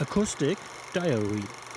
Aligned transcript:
Acoustic 0.00 0.56
Diary. 0.92 1.67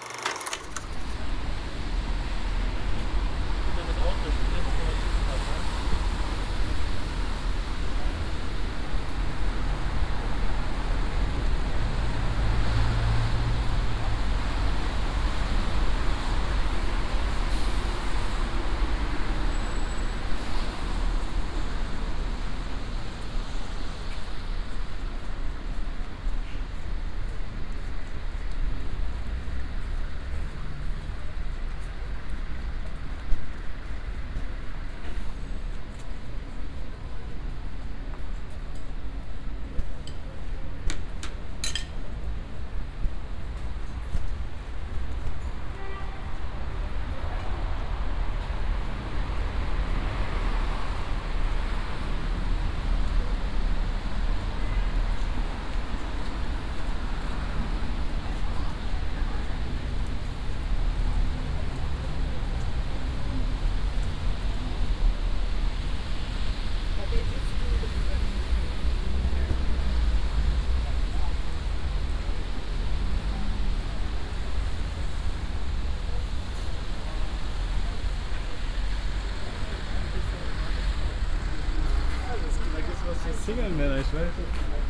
Single-Männer, 83.45 83.97
ich 83.97 84.14
weiß. 84.14 84.80